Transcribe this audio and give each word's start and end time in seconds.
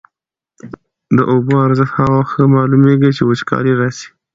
د 1.15 1.17
اوبو 1.31 1.53
ارزښت 1.67 1.93
هغه 1.99 2.13
وخت 2.19 2.31
ښه 2.33 2.43
معلومېږي 2.55 3.09
چي 3.17 3.21
وچکالي 3.25 3.73
راسي. 3.79 4.07